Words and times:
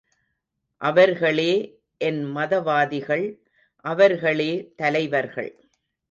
அவர்களே 0.81 1.81
என் 1.97 2.35
மதவாதிகள், 2.35 3.39
அவர்களே 3.85 4.73
தலைவர்கள். 4.75 5.51